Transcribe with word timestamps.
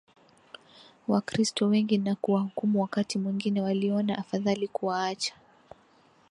Wakristo 1.07 1.67
wengi 1.67 1.97
na 1.97 2.15
kuwahukumu 2.15 2.81
Wakati 2.81 3.19
mwingine 3.19 3.61
waliona 3.61 4.17
afadhali 4.17 4.67
kuwaacha 4.67 5.33